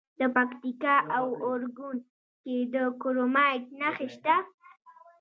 د 0.19 0.21
پکتیکا 0.35 0.95
په 1.09 1.17
اورګون 1.43 1.97
کې 2.43 2.55
د 2.73 2.75
کرومایټ 3.01 3.63
نښې 3.79 4.07
شته. 4.15 4.35